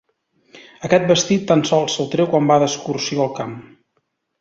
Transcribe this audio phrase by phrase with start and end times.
[0.89, 3.57] Aquest vestit tan sols se'l treu quan va d'excursió al camp.